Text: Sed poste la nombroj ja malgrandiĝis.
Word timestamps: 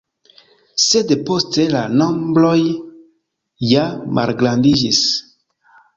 Sed 0.83 1.11
poste 1.27 1.65
la 1.75 1.83
nombroj 2.01 2.55
ja 3.75 3.85
malgrandiĝis. 4.21 5.03